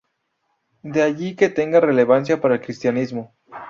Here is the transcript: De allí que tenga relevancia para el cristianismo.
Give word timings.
De 0.81 1.03
allí 1.03 1.35
que 1.35 1.49
tenga 1.49 1.79
relevancia 1.79 2.41
para 2.41 2.55
el 2.55 2.61
cristianismo. 2.61 3.35